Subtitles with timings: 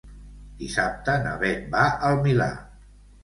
[0.61, 2.51] Dissabte na Beth va al Milà.